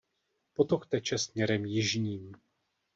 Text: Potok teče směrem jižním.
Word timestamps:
Potok 0.53 0.85
teče 0.85 1.17
směrem 1.17 1.65
jižním. 1.65 2.35